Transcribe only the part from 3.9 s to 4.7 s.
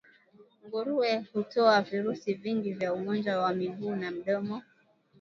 na midomo